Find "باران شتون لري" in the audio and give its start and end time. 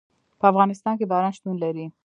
1.11-1.85